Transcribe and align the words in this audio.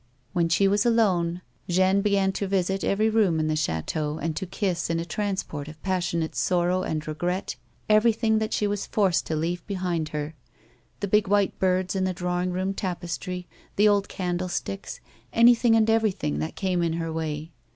When 0.33 0.49
she 0.49 0.67
was 0.67 0.83
alone 0.83 1.41
Jeanne 1.69 2.01
began 2.01 2.31
to 2.31 2.47
visit 2.47 2.83
every 2.83 3.07
room 3.07 3.39
in 3.39 3.45
the 3.45 3.55
chateau, 3.55 4.17
and 4.17 4.35
to 4.35 4.47
liiss 4.47 4.89
in 4.89 4.99
a 4.99 5.05
transport 5.05 5.67
of 5.67 5.79
passionate 5.83 6.35
sorrow 6.35 6.81
and 6.81 7.07
regret 7.07 7.55
everything 7.87 8.39
that 8.39 8.51
she 8.51 8.65
was 8.65 8.87
forced 8.87 9.27
to 9.27 9.35
leave 9.35 9.63
behind 9.67 10.09
her— 10.09 10.33
the 11.01 11.07
big 11.07 11.27
white 11.27 11.59
birds 11.59 11.95
in 11.95 12.03
the 12.03 12.13
drawing 12.13 12.51
room 12.51 12.73
tapestry, 12.73 13.45
the 13.75 13.87
old 13.87 14.09
candlesticks, 14.09 15.01
anything 15.33 15.75
and 15.75 15.87
everything 15.87 16.39
that 16.39 16.55
came 16.55 16.81
in 16.81 16.93
her 16.93 17.13
way. 17.13 17.51